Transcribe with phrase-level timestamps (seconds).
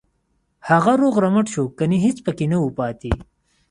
[0.69, 3.11] هغه روغ رمټ شو کنه هېڅ پکې نه وو پاتې.